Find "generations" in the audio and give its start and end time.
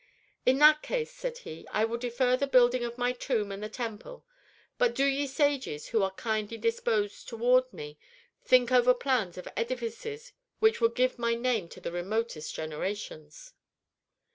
12.55-13.53